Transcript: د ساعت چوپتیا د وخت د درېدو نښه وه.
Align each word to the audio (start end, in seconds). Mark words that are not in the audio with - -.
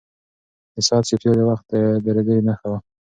د 0.73 0.75
ساعت 0.87 1.03
چوپتیا 1.09 1.31
د 1.37 1.41
وخت 1.49 1.65
د 1.71 1.73
درېدو 2.05 2.35
نښه 2.47 2.67
وه. 2.71 2.79